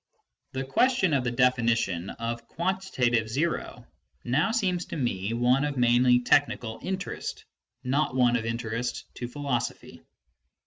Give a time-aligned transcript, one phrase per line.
[0.53, 3.85] The question of the definition of the quantitative zero
[4.23, 7.45] now seems to me one of mainly technical interest,
[7.83, 10.01] not one of interest to philosophy.